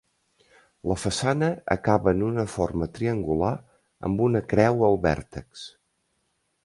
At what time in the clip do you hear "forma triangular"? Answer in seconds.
2.53-3.53